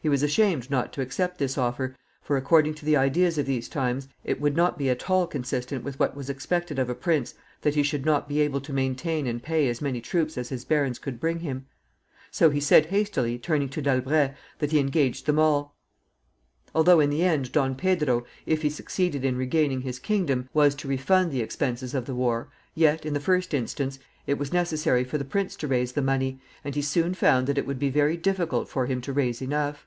[0.00, 3.68] He was ashamed not to accept this offer, for, according to the ideas of these
[3.68, 7.34] times, it would not be at all consistent with what was expected of a prince
[7.62, 10.64] that he should not be able to maintain and pay as many troops as his
[10.64, 11.66] barons could bring him.
[12.30, 15.74] So he said hastily, turning to D'Albret, that he engaged them all.
[16.76, 20.86] Although, in the end, Don Pedro, if he succeeded in regaining his kingdom, was to
[20.86, 23.98] refund the expenses of the war, yet, in the first instance,
[24.28, 27.56] it was necessary for the prince to raise the money, and he soon found that
[27.56, 29.86] it would be very difficult for him to raise enough.